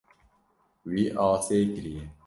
Wî 0.91 1.03
asê 1.29 1.59
kiriye. 1.73 2.05